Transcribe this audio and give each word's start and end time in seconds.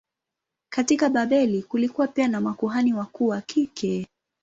Katika 0.71 1.09
Babeli 1.09 1.63
kulikuwa 1.63 2.07
pia 2.07 2.27
na 2.27 2.41
makuhani 2.41 2.93
wakuu 2.93 3.27
wa 3.27 3.41
kike. 3.41 4.07